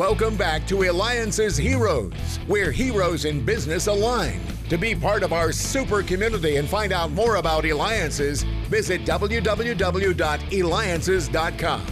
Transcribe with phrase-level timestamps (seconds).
[0.00, 4.40] Welcome back to Eliances Heroes, where heroes in business align.
[4.70, 11.86] To be part of our super community and find out more about Eliances, visit www.eliances.com.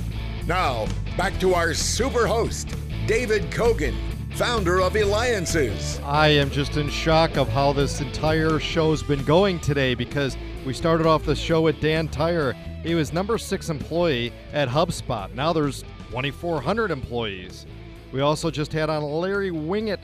[0.46, 0.86] Now,
[1.18, 2.74] back to our super host,
[3.06, 3.94] David Cogan,
[4.36, 6.00] founder of Eliances.
[6.02, 10.72] I am just in shock of how this entire show's been going today because we
[10.72, 12.54] started off the show with Dan Tyre.
[12.82, 15.30] He was number six employee at HubSpot.
[15.34, 17.66] Now there's 2,400 employees.
[18.10, 20.01] We also just had on Larry Winget.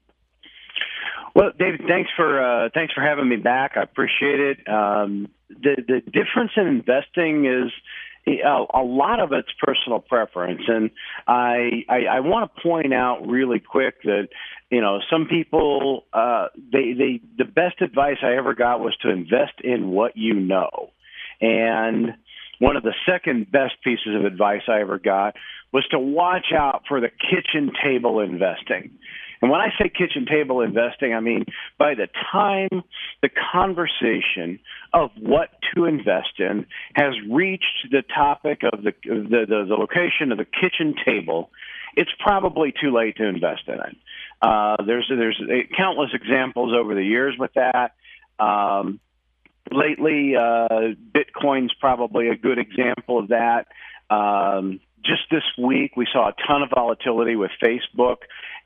[1.36, 3.72] Well, David, thanks for uh, thanks for having me back.
[3.76, 4.58] I appreciate it.
[4.68, 7.72] Um, the the difference in investing is
[8.28, 10.92] a, a lot of it's personal preference, and
[11.28, 14.28] I I, I want to point out really quick that
[14.70, 19.10] you know some people uh, they they the best advice I ever got was to
[19.10, 20.92] invest in what you know,
[21.42, 22.14] and
[22.60, 25.36] one of the second best pieces of advice I ever got
[25.74, 28.92] was to watch out for the kitchen table investing.
[29.44, 31.44] And when I say kitchen table investing, I mean
[31.78, 32.82] by the time
[33.22, 34.62] the conversation
[34.94, 36.66] of what to invest in
[36.96, 41.52] has reached the topic of the the, the, the location of the kitchen table,
[41.98, 43.98] it's probably too late to invest in it.
[44.42, 45.42] Uh, there's there's
[45.76, 47.96] countless examples over the years with that.
[48.40, 49.02] Um,
[49.70, 53.68] lately, uh, Bitcoin's probably a good example of that.
[54.10, 58.18] Um, just this week, we saw a ton of volatility with Facebook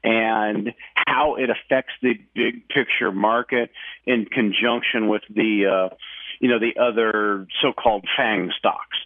[0.03, 3.72] and how it affects the big picture market
[4.06, 5.96] in conjunction with the, uh,
[6.40, 8.97] you know, the other so-called FANG stocks.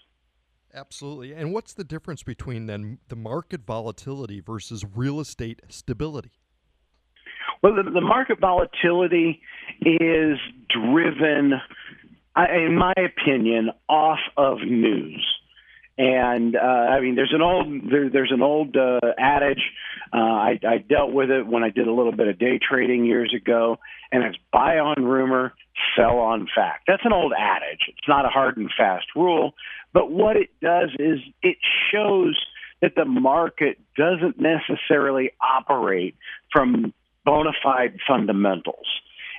[0.74, 1.34] Absolutely.
[1.34, 6.32] And what's the difference between then the market volatility versus real estate stability?
[7.62, 9.42] Well, the, the market volatility
[9.82, 10.38] is
[10.70, 11.54] driven,
[12.36, 15.26] in my opinion, off of news.
[16.02, 19.62] And uh, I mean, there's an old there, there's an old uh, adage.
[20.12, 23.06] Uh, I, I dealt with it when I did a little bit of day trading
[23.06, 23.78] years ago,
[24.12, 25.54] and it's buy on rumor,
[25.96, 26.86] sell on fact.
[26.88, 27.82] That's an old adage.
[27.88, 29.54] It's not a hard and fast rule,
[29.94, 31.58] but what it does is it
[31.94, 32.36] shows
[32.82, 36.16] that the market doesn't necessarily operate
[36.52, 36.96] from
[37.26, 38.88] bona fide fundamentals,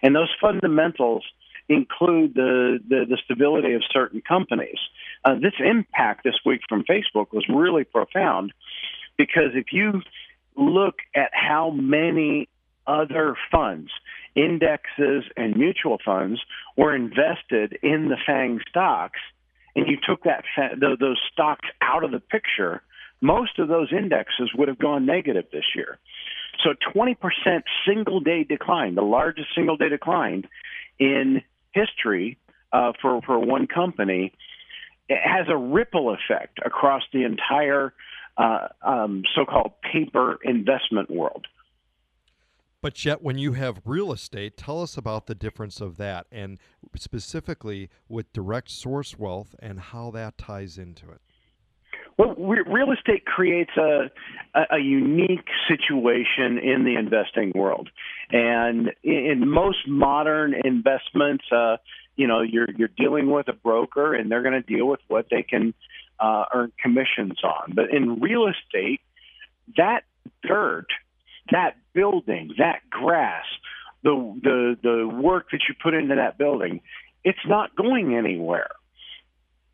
[0.00, 1.24] and those fundamentals
[1.68, 4.78] include the, the, the stability of certain companies.
[5.24, 8.52] Uh, this impact this week from Facebook was really profound
[9.16, 10.02] because if you
[10.56, 12.48] look at how many
[12.86, 13.90] other funds,
[14.34, 16.40] indexes, and mutual funds
[16.76, 19.20] were invested in the FANG stocks,
[19.76, 20.44] and you took that
[20.80, 22.82] those stocks out of the picture,
[23.20, 25.98] most of those indexes would have gone negative this year.
[26.62, 27.16] So 20%
[27.86, 30.44] single day decline, the largest single day decline
[30.98, 31.42] in
[31.72, 32.36] history
[32.72, 34.32] uh, for for one company,
[35.12, 37.93] it has a ripple effect across the entire
[38.37, 41.47] uh, um, so-called paper investment world.
[42.81, 46.59] But yet, when you have real estate, tell us about the difference of that, and
[46.97, 51.20] specifically with direct source wealth and how that ties into it.
[52.19, 54.11] Well, real estate creates a,
[54.55, 57.88] a, a unique situation in the investing world,
[58.31, 61.76] and in most modern investments, uh,
[62.17, 65.26] you know, you're you're dealing with a broker, and they're going to deal with what
[65.31, 65.75] they can
[66.20, 67.73] uh, earn commissions on.
[67.75, 69.00] But in real estate,
[69.76, 70.05] that
[70.43, 70.87] dirt,
[71.50, 73.44] that building, that grass,
[74.03, 74.11] the
[74.43, 76.81] the the work that you put into that building,
[77.25, 78.70] it's not going anywhere.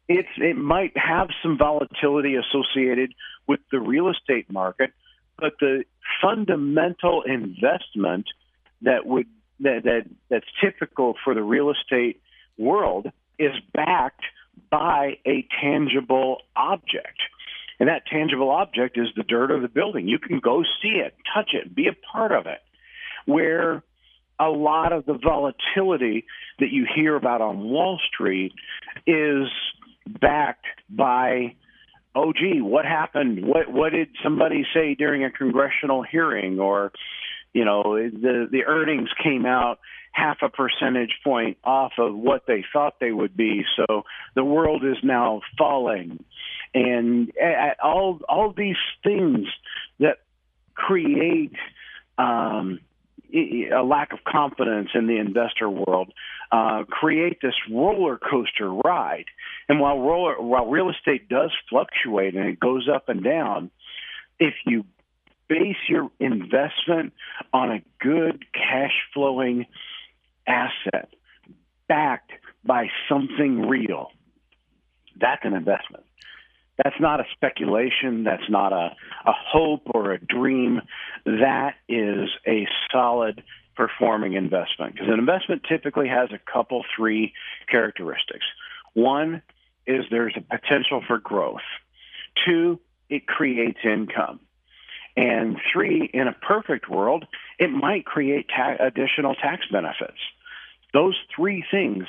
[0.08, 3.12] It's it might have some volatility associated
[3.46, 4.92] with the real estate market,
[5.38, 5.84] but the
[6.22, 8.26] fundamental investment
[8.82, 9.26] that would
[9.60, 12.20] that, that that's typical for the real estate
[12.58, 13.06] world
[13.38, 14.24] is backed
[14.70, 17.20] by a tangible object.
[17.80, 20.08] And that tangible object is the dirt of the building.
[20.08, 22.58] You can go see it, touch it, be a part of it.
[23.24, 23.82] Where
[24.40, 26.24] a lot of the volatility
[26.58, 28.52] that you hear about on Wall Street
[29.06, 29.48] is
[30.20, 31.54] backed by
[32.14, 36.92] oh gee what happened what what did somebody say during a congressional hearing or
[37.52, 39.78] you know the the earnings came out
[40.18, 43.64] half a percentage point off of what they thought they would be.
[43.76, 44.04] So
[44.34, 46.24] the world is now falling,
[46.74, 47.32] and
[47.82, 49.46] all all these things
[50.00, 50.18] that
[50.74, 51.52] create
[52.18, 52.80] um,
[53.34, 56.12] a lack of confidence in the investor world
[56.50, 59.26] uh, create this roller coaster ride.
[59.68, 63.70] And while roller, while real estate does fluctuate and it goes up and down,
[64.38, 64.84] if you
[65.48, 67.12] base your investment
[67.52, 69.66] on a good cash flowing
[70.48, 71.10] asset
[71.88, 72.32] backed
[72.64, 74.08] by something real,
[75.20, 76.04] that's an investment.
[76.82, 78.24] That's not a speculation.
[78.24, 78.94] That's not a,
[79.26, 80.80] a hope or a dream.
[81.24, 83.42] That is a solid
[83.74, 87.32] performing investment because an investment typically has a couple, three
[87.70, 88.44] characteristics.
[88.94, 89.42] One
[89.86, 91.66] is there's a potential for growth.
[92.46, 92.78] Two,
[93.08, 94.40] it creates income.
[95.16, 97.24] And three, in a perfect world,
[97.58, 100.18] it might create ta- additional tax benefits.
[100.92, 102.04] Those three things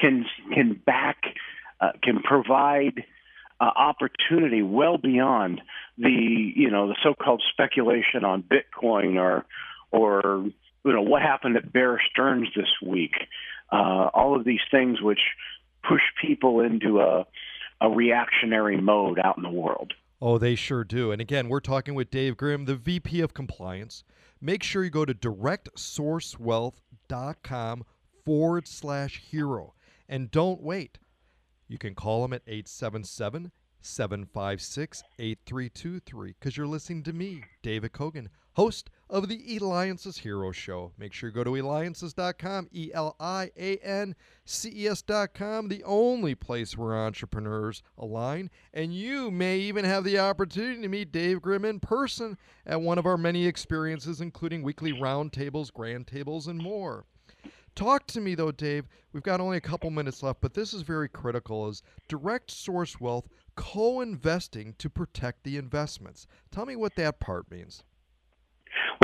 [0.00, 1.18] can can back
[1.80, 3.04] uh, can provide
[3.60, 5.60] uh, opportunity well beyond
[5.98, 9.44] the you know the so-called speculation on Bitcoin or
[9.90, 10.44] or
[10.84, 13.14] you know what happened at Bear Stearns this week.
[13.70, 15.20] Uh, all of these things which
[15.88, 17.24] push people into a
[17.80, 19.92] a reactionary mode out in the world.
[20.20, 21.10] Oh, they sure do.
[21.10, 24.04] And again, we're talking with Dave Grimm, the VP of Compliance.
[24.40, 27.84] Make sure you go to directsourcewealth.com
[28.24, 29.74] forward slash hero.
[30.08, 30.98] And don't wait.
[31.68, 38.28] You can call them at 877 756 8323 because you're listening to me, David Cogan,
[38.54, 40.92] host of the Eliances Hero Show.
[40.96, 44.14] Make sure you go to eliances.com, E L I A N
[44.44, 48.50] C E S.com, the only place where entrepreneurs align.
[48.72, 52.98] And you may even have the opportunity to meet Dave Grimm in person at one
[52.98, 57.06] of our many experiences, including weekly roundtables, grand tables, and more.
[57.74, 58.86] Talk to me though, Dave.
[59.12, 63.00] We've got only a couple minutes left, but this is very critical is direct source
[63.00, 66.26] wealth co-investing to protect the investments.
[66.50, 67.84] Tell me what that part means.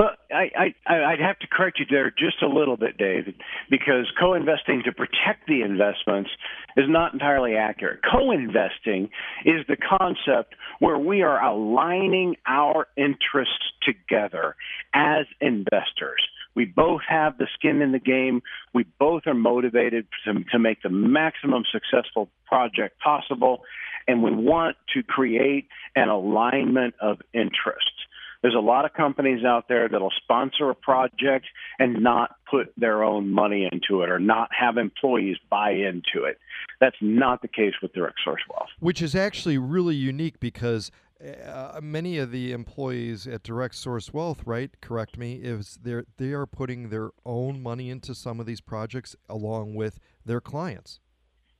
[0.01, 3.35] Well, I, I, I'd have to correct you there just a little bit, David,
[3.69, 6.31] because co-investing to protect the investments
[6.77, 8.01] is not entirely accurate.
[8.11, 9.11] Co-investing
[9.45, 14.55] is the concept where we are aligning our interests together
[14.95, 16.23] as investors.
[16.55, 18.43] We both have the skin in the game.
[18.75, 23.63] We both are motivated to, to make the maximum successful project possible,
[24.07, 27.93] and we want to create an alignment of interests.
[28.43, 31.47] There's a lot of companies out there that'll sponsor a project
[31.79, 36.39] and not put their own money into it or not have employees buy into it.
[36.81, 38.69] That's not the case with Direct Source Wealth.
[38.79, 44.43] Which is actually really unique because uh, many of the employees at Direct Source Wealth,
[44.47, 44.71] right?
[44.81, 49.17] Correct me, is they they are putting their own money into some of these projects
[49.29, 51.01] along with their clients.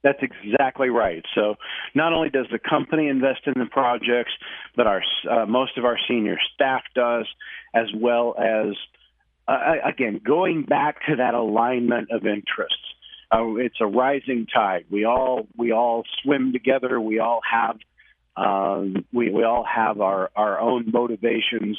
[0.05, 1.25] That's exactly right.
[1.35, 1.57] So,
[1.95, 4.31] not only does the company invest in the projects,
[4.77, 7.27] but our uh, most of our senior staff does,
[7.75, 8.77] as well as
[9.49, 12.77] uh, again going back to that alignment of interests.
[13.31, 14.85] Uh, it's a rising tide.
[14.89, 17.01] We all we all swim together.
[17.01, 17.77] We all have
[18.39, 21.77] um, we, we all have our, our own motivations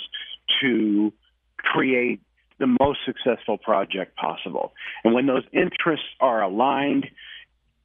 [0.62, 1.14] to
[1.58, 2.22] create
[2.60, 4.74] the most successful project possible.
[5.04, 7.08] And when those interests are aligned,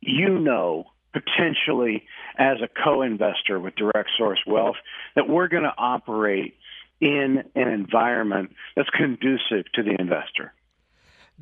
[0.00, 2.04] you know potentially
[2.36, 4.74] as a co-investor with direct source wealth
[5.14, 6.56] that we're going to operate
[7.00, 10.52] in an environment that's conducive to the investor.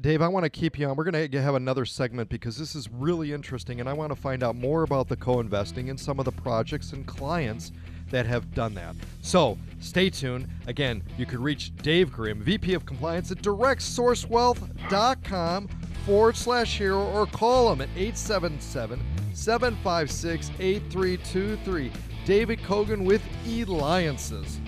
[0.00, 0.96] Dave, I want to keep you on.
[0.96, 4.16] We're going to have another segment because this is really interesting, and I want to
[4.16, 7.72] find out more about the co investing and some of the projects and clients
[8.10, 8.96] that have done that.
[9.20, 10.48] So stay tuned.
[10.66, 15.68] Again, you can reach Dave Grimm, VP of Compliance at directsourcewealth.com
[16.06, 18.98] forward slash hero or call him at 877
[19.34, 21.92] 756 8323.
[22.24, 24.61] David Cogan with Eliances.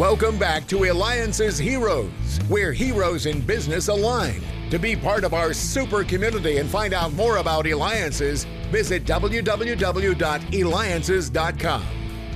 [0.00, 4.40] Welcome back to Eliances Heroes, where heroes in business align.
[4.70, 11.84] To be part of our super community and find out more about Eliances, visit www.eliances.com.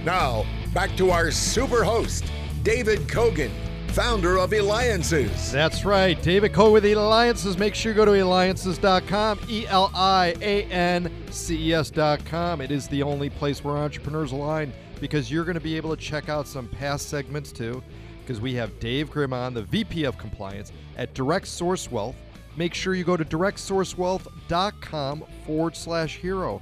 [0.04, 0.44] Now,
[0.74, 2.26] back to our super host,
[2.62, 3.50] David Cogan,
[3.94, 5.52] founder of Eliances.
[5.52, 6.20] That's right.
[6.20, 7.56] David Cole with Eliances.
[7.56, 12.60] Make sure you go to eliances.com, E L I A N C E S.com.
[12.60, 16.02] It is the only place where entrepreneurs align because you're going to be able to
[16.02, 17.80] check out some past segments too.
[18.20, 22.16] Because we have Dave Grimm on, the VP of Compliance at Direct Source Wealth.
[22.56, 26.60] Make sure you go to directsourcewealth.com forward slash hero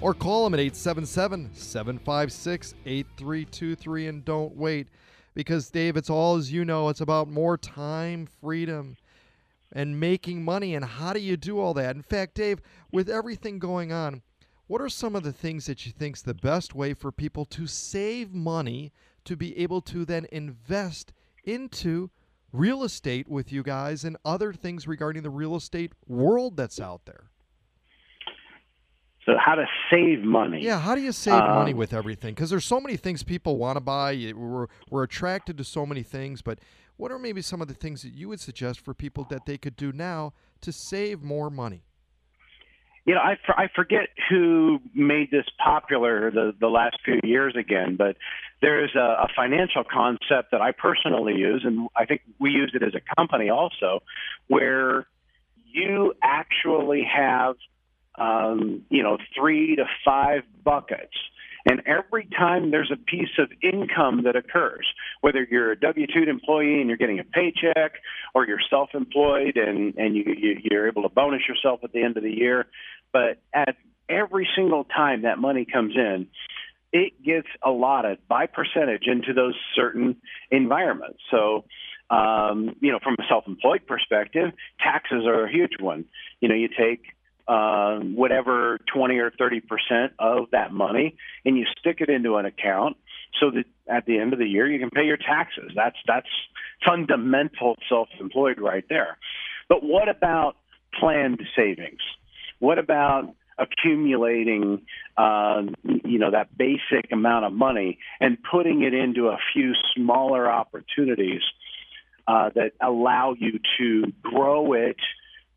[0.00, 4.88] or call them at 877 756 8323 and don't wait
[5.34, 8.96] because, Dave, it's all as you know, it's about more time, freedom,
[9.72, 10.74] and making money.
[10.74, 11.96] And how do you do all that?
[11.96, 12.60] In fact, Dave,
[12.92, 14.22] with everything going on,
[14.66, 17.44] what are some of the things that you think is the best way for people
[17.46, 18.92] to save money
[19.24, 21.12] to be able to then invest
[21.44, 22.10] into
[22.52, 27.04] real estate with you guys and other things regarding the real estate world that's out
[27.04, 27.30] there?
[29.26, 30.62] So, how to save money?
[30.62, 32.34] Yeah, how do you save um, money with everything?
[32.34, 34.32] Because there's so many things people want to buy.
[34.34, 36.58] We're we're attracted to so many things, but
[36.96, 39.58] what are maybe some of the things that you would suggest for people that they
[39.58, 41.84] could do now to save more money?
[43.06, 47.96] you know, I, I forget who made this popular the, the last few years again,
[47.96, 48.16] but
[48.62, 52.82] there's a, a financial concept that I personally use, and I think we use it
[52.82, 54.02] as a company also,
[54.48, 55.06] where
[55.66, 57.56] you actually have,
[58.16, 61.14] um, you know, three to five buckets.
[61.66, 64.86] And every time there's a piece of income that occurs,
[65.22, 67.94] whether you're a W 2 employee and you're getting a paycheck,
[68.34, 72.02] or you're self employed and, and you, you, you're able to bonus yourself at the
[72.02, 72.66] end of the year,
[73.12, 73.76] but at
[74.08, 76.26] every single time that money comes in,
[76.92, 80.16] it gets allotted by percentage into those certain
[80.50, 81.18] environments.
[81.30, 81.64] So,
[82.10, 86.04] um, you know, from a self-employed perspective, taxes are a huge one.
[86.40, 87.02] You know, you take
[87.46, 92.46] uh, whatever 20 or 30 percent of that money and you stick it into an
[92.46, 92.96] account
[93.40, 95.72] so that at the end of the year you can pay your taxes.
[95.74, 96.28] That's that's
[96.86, 99.18] fundamental self-employed right there.
[99.68, 100.56] But what about
[100.98, 102.00] planned savings?
[102.58, 104.82] What about accumulating,
[105.16, 110.50] uh, you know, that basic amount of money and putting it into a few smaller
[110.50, 111.42] opportunities
[112.26, 114.96] uh, that allow you to grow it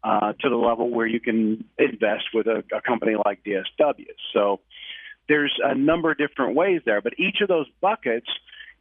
[0.08, 4.06] uh, to the level where you can invest with a, a company like DSW.
[4.34, 4.62] So
[5.28, 8.28] there's a number of different ways there, but each of those buckets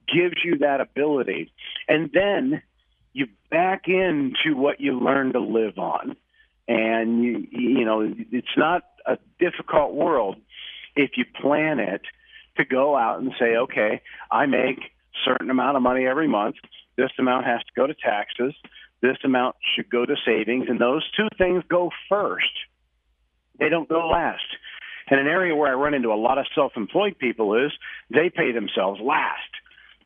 [0.06, 1.50] gives you that ability.
[1.88, 2.62] And then
[3.12, 6.16] you back into what you learn to live on
[6.68, 10.37] and you you know it's not a difficult world
[10.97, 12.02] if you plan it
[12.56, 14.78] to go out and say okay i make
[15.25, 16.56] certain amount of money every month
[16.97, 18.52] this amount has to go to taxes
[19.02, 22.44] this amount should go to savings and those two things go first
[23.58, 24.44] they don't go last
[25.08, 27.72] and an area where i run into a lot of self-employed people is
[28.10, 29.50] they pay themselves last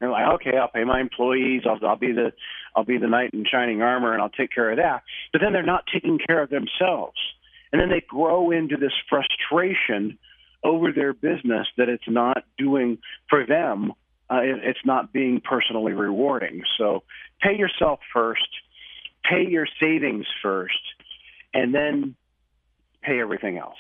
[0.01, 1.63] they're like, okay, I'll pay my employees.
[1.69, 2.33] I'll, I'll be the,
[2.75, 5.03] I'll be the knight in shining armor, and I'll take care of that.
[5.33, 7.19] But then they're not taking care of themselves,
[7.71, 10.19] and then they grow into this frustration
[10.65, 13.93] over their business that it's not doing for them.
[14.31, 16.63] Uh, it, it's not being personally rewarding.
[16.79, 17.03] So
[17.43, 18.49] pay yourself first,
[19.25, 20.81] pay your savings first,
[21.55, 22.15] and then
[23.03, 23.79] pay everything else.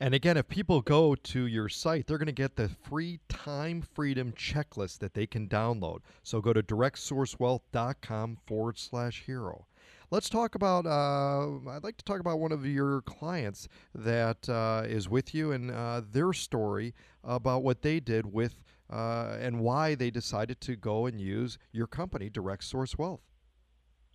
[0.00, 3.80] And again, if people go to your site, they're going to get the free time
[3.80, 6.00] freedom checklist that they can download.
[6.22, 9.66] So go to directsourcewealth.com forward slash hero.
[10.10, 10.86] Let's talk about.
[10.86, 15.52] Uh, I'd like to talk about one of your clients that uh, is with you
[15.52, 20.76] and uh, their story about what they did with uh, and why they decided to
[20.76, 23.22] go and use your company, Direct Source Wealth.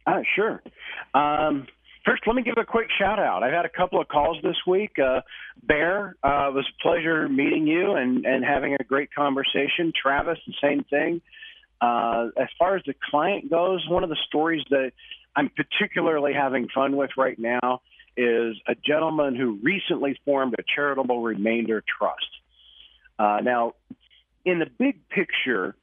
[0.10, 0.62] Uh, sure.
[1.14, 1.68] Um,
[2.06, 3.44] First, let me give a quick shout out.
[3.44, 4.98] I've had a couple of calls this week.
[4.98, 5.22] Uh,
[5.62, 9.92] Bear, uh, it was a pleasure meeting you and, and having a great conversation.
[10.02, 11.22] Travis, the same thing.
[11.82, 14.92] Uh, as far as the client goes, one of the stories that
[15.36, 17.82] I'm particularly having fun with right now
[18.18, 22.26] is a gentleman who recently formed a charitable remainder trust.
[23.20, 23.74] Uh, now,
[24.46, 25.76] in the big picture,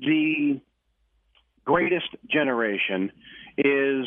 [0.00, 0.60] the
[1.64, 3.12] greatest generation
[3.64, 4.06] is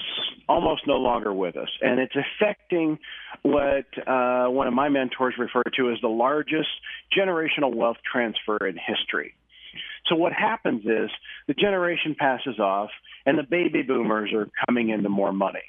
[0.49, 2.97] almost no longer with us, and it's affecting
[3.43, 6.69] what uh, one of my mentors referred to as the largest
[7.15, 9.35] generational wealth transfer in history.
[10.07, 11.09] So what happens is
[11.47, 12.89] the generation passes off,
[13.25, 15.63] and the baby boomers are coming into more money,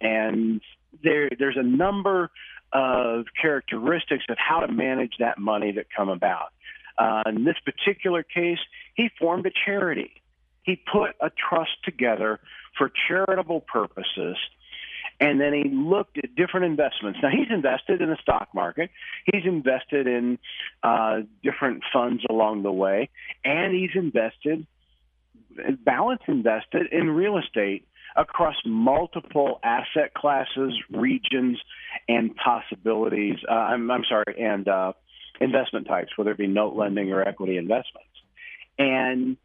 [0.00, 0.60] and
[1.02, 2.30] there there's a number
[2.72, 6.52] of characteristics of how to manage that money that come about.
[6.98, 8.58] Uh, in this particular case,
[8.94, 10.22] he formed a charity.
[10.62, 12.40] He put a trust together
[12.76, 14.36] for charitable purposes.
[15.20, 17.20] And then he looked at different investments.
[17.22, 18.90] Now he's invested in the stock market.
[19.24, 20.38] He's invested in
[20.82, 23.08] uh, different funds along the way,
[23.44, 24.66] and he's invested,
[25.84, 27.86] balance invested in real estate
[28.16, 31.58] across multiple asset classes, regions,
[32.08, 33.36] and possibilities.
[33.48, 34.92] Uh, I'm, I'm, sorry, and uh,
[35.40, 38.08] investment types, whether it be note lending or equity investments.
[38.78, 39.36] And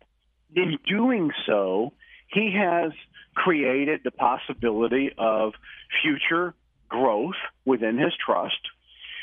[0.56, 1.94] in doing so,
[2.32, 2.92] he has
[3.38, 5.54] created the possibility of
[6.02, 6.56] future
[6.90, 8.60] growth within his trust.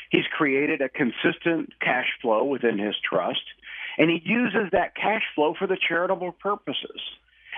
[0.09, 3.43] He's created a consistent cash flow within his trust,
[3.97, 7.01] and he uses that cash flow for the charitable purposes.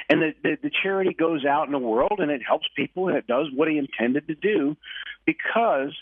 [0.10, 3.18] And the, the, the charity goes out in the world and it helps people and
[3.18, 4.76] it does what he intended to do
[5.26, 5.94] because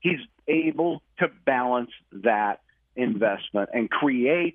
[0.00, 2.60] he's able to balance that
[2.94, 4.54] investment and create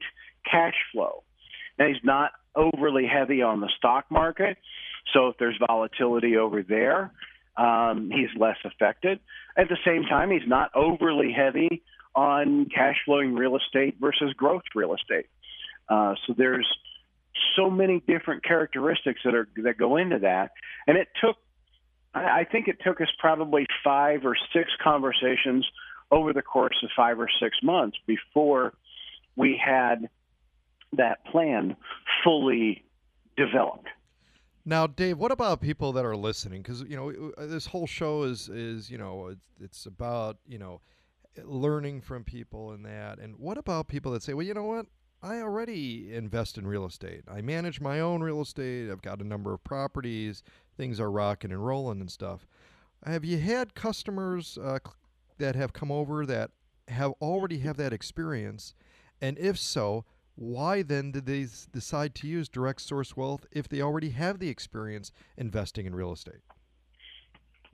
[0.50, 1.24] cash flow.
[1.78, 4.58] Now, he's not overly heavy on the stock market.
[5.14, 7.12] So if there's volatility over there,
[7.58, 9.20] um, he's less affected.
[9.58, 11.84] At the same time, he's not overly heavy
[12.16, 15.28] on cash flowing real estate versus growth real estate.
[15.90, 16.68] Uh, so there's
[17.56, 20.52] so many different characteristics that are that go into that,
[20.88, 21.38] and it took.
[22.14, 25.66] I think it took us probably five or six conversations
[26.12, 28.74] over the course of five or six months before
[29.38, 30.10] we had
[30.94, 31.78] that plan
[32.24, 32.84] fully
[33.38, 33.88] developed.
[34.64, 36.62] Now, Dave, what about people that are listening?
[36.62, 40.82] Because you know this whole show is is you know it's, it's about you know
[41.44, 43.20] learning from people and that.
[43.20, 44.86] And what about people that say, well, you know what?
[45.24, 47.22] I already invest in real estate.
[47.28, 48.90] I manage my own real estate.
[48.90, 50.42] I've got a number of properties.
[50.78, 52.48] Things are rocking and rolling and stuff.
[53.06, 54.80] Have you had customers uh,
[55.38, 56.52] that have come over that
[56.88, 58.74] have already have that experience?
[59.22, 60.06] And if so,
[60.42, 64.50] why then did they decide to use direct source wealth if they already have the
[64.50, 66.42] experience investing in real estate?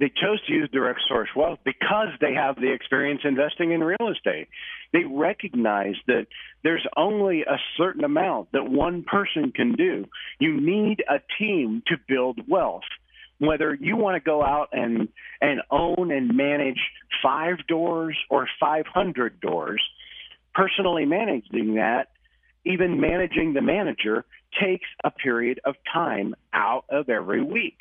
[0.02, 4.12] They chose to use direct source wealth because they have the experience investing in real
[4.12, 4.50] estate.
[4.92, 6.28] They recognize that
[6.62, 10.04] there's only a certain amount that one person can do.
[10.40, 12.84] You need a team to build wealth.
[13.40, 15.08] Whether you want to go out and,
[15.40, 16.80] and own and manage
[17.24, 19.82] five doors or 500 doors,
[20.54, 22.10] personally managing that
[22.68, 24.26] even managing the manager
[24.62, 27.78] takes a period of time out of every week.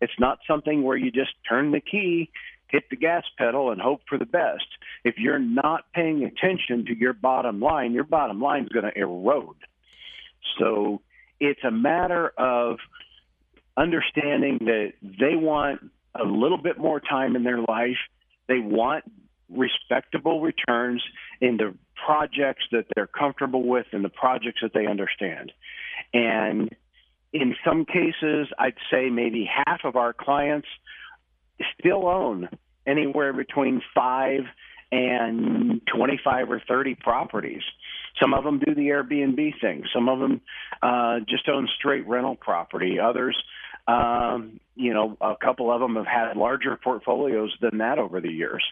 [0.00, 2.30] It's not something where you just turn the key,
[2.68, 4.66] hit the gas pedal, and hope for the best.
[5.04, 8.98] If you're not paying attention to your bottom line, your bottom line is going to
[8.98, 9.56] erode.
[10.58, 11.00] So
[11.40, 12.78] it's a matter of
[13.76, 17.98] understanding that they want a little bit more time in their life.
[18.48, 19.04] They want
[19.48, 21.02] respectable returns
[21.40, 25.52] in the projects that they're comfortable with and the projects that they understand.
[26.12, 26.70] And
[27.32, 30.68] in some cases, I'd say maybe half of our clients
[31.78, 32.48] still own
[32.86, 34.42] anywhere between five
[34.92, 37.62] and 25 or 30 properties.
[38.20, 39.84] Some of them do the Airbnb thing.
[39.92, 40.40] Some of them
[40.82, 42.98] uh, just own straight rental property.
[43.00, 43.36] Others,
[43.88, 48.30] um, you know, a couple of them have had larger portfolios than that over the
[48.30, 48.64] years.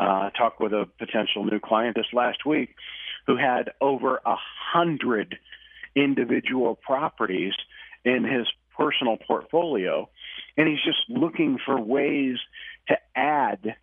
[0.00, 2.74] Uh, talked with a potential new client this last week
[3.26, 4.36] who had over a
[4.72, 5.36] hundred
[5.94, 7.52] individual properties
[8.02, 10.08] in his personal portfolio,
[10.56, 12.38] and he's just looking for ways
[12.88, 13.76] to add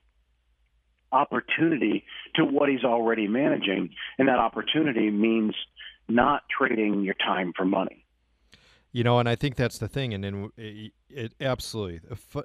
[1.12, 2.03] opportunity
[2.34, 5.53] to what he's already managing, and that opportunity means
[6.10, 8.07] not trading your time for money.
[8.91, 12.00] You know, and I think that's the thing, and then it, it, absolutely.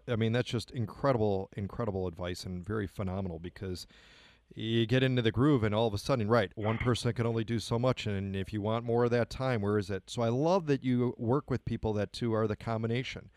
[0.09, 3.87] I mean, that's just incredible, incredible advice, and very phenomenal because
[4.55, 7.45] you get into the groove, and all of a sudden, right, one person can only
[7.45, 10.11] do so much, and if you want more of that time, where is it?
[10.11, 13.31] So I love that you work with people that too are the combination.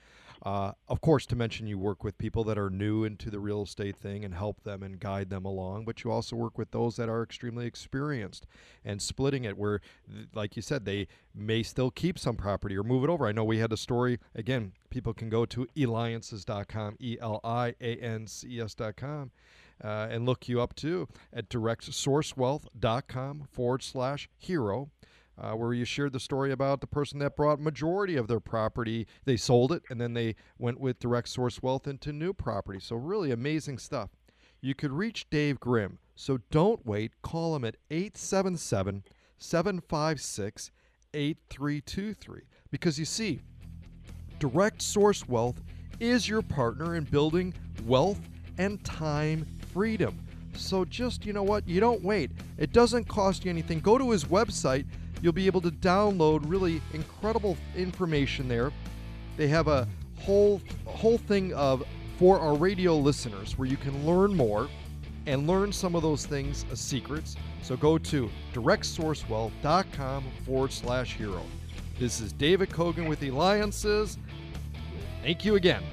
[0.46, 3.64] Uh, of course, to mention you work with people that are new into the real
[3.64, 6.98] estate thing and help them and guide them along, but you also work with those
[6.98, 8.46] that are extremely experienced
[8.86, 9.82] and splitting it where,
[10.36, 13.26] like you said, they may still keep some property or move it over.
[13.26, 17.74] I know we had a story, again, people can go to eliances.com, E L I
[17.82, 19.32] A N C S.com.
[19.84, 24.90] Uh, and look you up too at directsourcewealth.com forward slash hero
[25.38, 29.08] uh, where you shared the story about the person that brought majority of their property.
[29.26, 32.80] They sold it and then they went with Direct Source Wealth into new property.
[32.80, 34.10] So really amazing stuff.
[34.62, 36.00] You could reach Dave Grimm.
[36.15, 37.12] So don't wait.
[37.21, 39.04] Call him at 877
[39.38, 40.71] 756
[41.13, 42.41] 8323.
[42.71, 43.41] Because you see,
[44.39, 45.62] Direct Source Wealth
[46.00, 47.54] is your partner in building
[47.86, 48.19] wealth
[48.58, 50.17] and time freedom.
[50.56, 51.67] So just, you know what?
[51.67, 52.32] You don't wait.
[52.58, 53.80] It doesn't cost you anything.
[53.80, 54.86] Go to his website
[55.21, 58.71] You'll be able to download really incredible information there.
[59.38, 59.88] They have a
[60.19, 61.84] whole whole thing of
[62.17, 64.69] for our radio listeners where you can learn more
[65.25, 67.36] and learn some of those things as secrets.
[67.62, 71.41] So go to directsourcewealth.com forward slash hero.
[71.99, 74.17] This is David Cogan with Eliances.
[75.23, 75.84] Thank you again.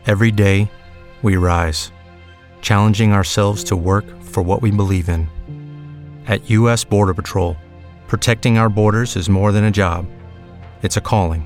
[0.05, 0.71] Every day,
[1.21, 1.91] we rise,
[2.61, 5.27] challenging ourselves to work for what we believe in.
[6.25, 6.85] At U.S.
[6.85, 7.57] Border Patrol,
[8.07, 10.07] protecting our borders is more than a job,
[10.83, 11.45] it's a calling